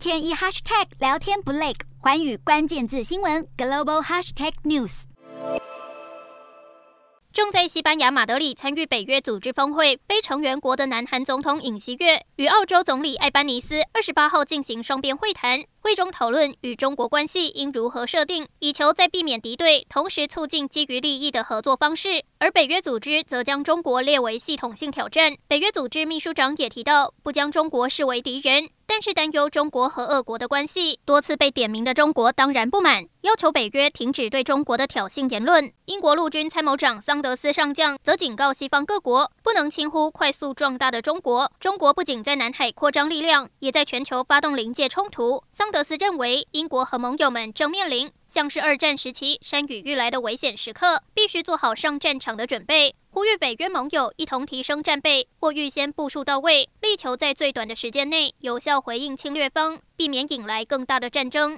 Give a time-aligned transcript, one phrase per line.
[0.00, 5.02] 天一 hashtag 聊天不累，寰宇关键字新闻 global hashtag news。
[7.30, 15.62] 正在西班牙马德里参与北约组织峰会，非成员国的南韩总统尹锡悦与澳洲总理艾班尼斯二十八号进行双边会谈。
[15.82, 22.22] 会中讨论与中国关系应如何设定，以求在避免敌对，同时促进基于利益的合作方式。
[22.38, 25.34] 而北约组织则将中国列为系统性挑战。
[25.48, 31.00] 北约组织秘书长也提到，不将中国视为敌人，但是担忧中国和俄国的关系。
[31.04, 35.70] 多次被点名的中国当然不满，要求北约停止对中国的挑衅言论。
[35.84, 41.50] 英国陆军参谋长桑德斯上将则警告西方各国，不能轻忽快速壮大的中国。
[41.60, 45.42] 中国不仅在南海扩张力量，也在全球发动临界冲突。
[45.70, 52.96] 桑德斯认为，英国和盟友们正面临像是二战时期山雨欲来的危险时刻，必须做好上战场的准备。
[53.10, 61.56] 呼吁北约盟友一同提升战备或预先部署到位，力求在最短的时间内有效回应侵略方，避免引来更大的战争。